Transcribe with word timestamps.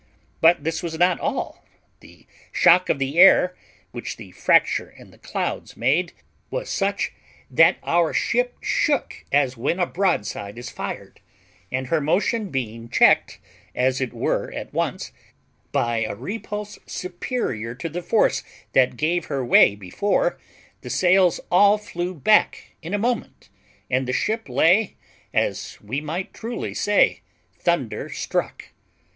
But 0.41 0.63
this 0.63 0.81
was 0.81 0.97
not 0.97 1.19
all; 1.19 1.63
the 1.99 2.25
shock 2.51 2.89
of 2.89 2.97
the 2.97 3.19
air, 3.19 3.55
which 3.91 4.17
the 4.17 4.31
fracture 4.31 4.89
in 4.89 5.11
the 5.11 5.19
clouds 5.19 5.77
made, 5.77 6.13
was 6.49 6.71
such 6.71 7.13
that 7.51 7.77
our 7.83 8.11
ship 8.11 8.55
shook 8.61 9.23
as 9.31 9.55
when 9.57 9.79
a 9.79 9.85
broadside 9.85 10.57
is 10.57 10.71
fired; 10.71 11.19
and 11.71 11.85
her 11.85 12.01
motion 12.01 12.49
being 12.49 12.89
checked, 12.89 13.37
as 13.75 14.01
it 14.01 14.11
were 14.11 14.51
at 14.53 14.73
once, 14.73 15.11
by 15.71 15.97
a 15.99 16.15
repulse 16.15 16.79
superior 16.87 17.75
to 17.75 17.87
the 17.87 18.01
force 18.01 18.41
that 18.73 18.97
gave 18.97 19.25
her 19.25 19.45
way 19.45 19.75
before, 19.75 20.39
the 20.81 20.89
sails 20.89 21.39
all 21.51 21.77
flew 21.77 22.15
back 22.15 22.71
in 22.81 22.95
a 22.95 22.97
moment, 22.97 23.49
and 23.87 24.07
the 24.07 24.13
ship 24.13 24.49
lay, 24.49 24.95
as 25.31 25.77
we 25.79 26.01
might 26.01 26.33
truly 26.33 26.73
say, 26.73 27.21
thunder 27.59 28.09
struck. 28.09 28.69